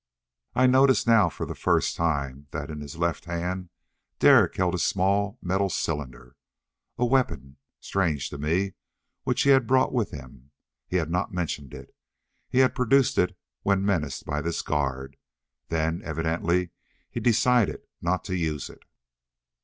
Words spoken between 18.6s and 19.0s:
it.